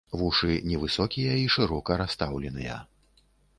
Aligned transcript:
Вушы 0.19 0.53
невысокія 0.69 1.35
і 1.43 1.45
шырока 1.57 2.01
расстаўленыя. 2.05 2.83